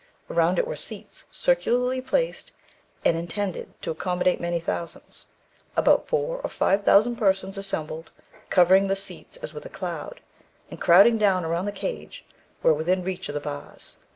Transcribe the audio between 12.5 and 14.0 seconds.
were within reach of the bars.